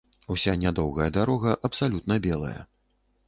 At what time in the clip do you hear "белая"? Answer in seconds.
2.25-2.57